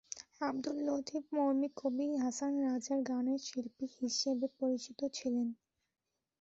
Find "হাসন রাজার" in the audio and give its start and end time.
2.23-2.99